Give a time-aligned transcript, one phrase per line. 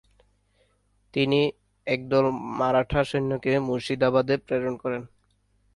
[1.13, 1.39] তিনি
[1.87, 2.25] একদল
[2.59, 5.03] মারাঠা সৈন্যকে মুর্শিদাবাদে প্রেরণ করেন।